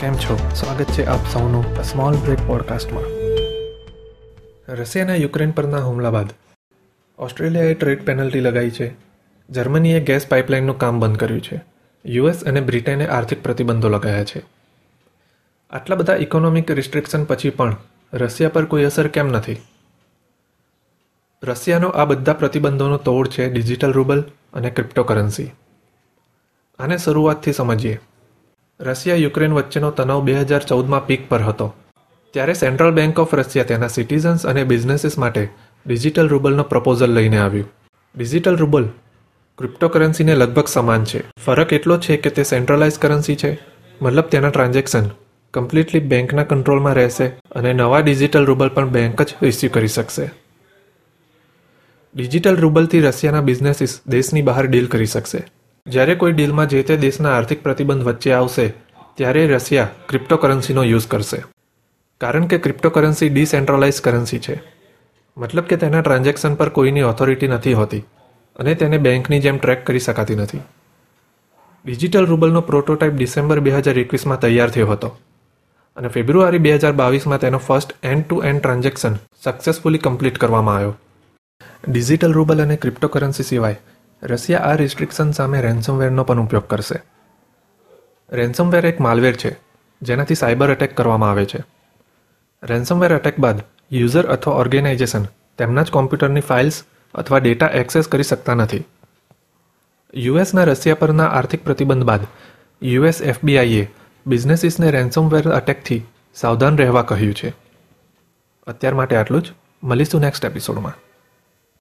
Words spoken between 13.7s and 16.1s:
લગાવ્યા છે. આટલા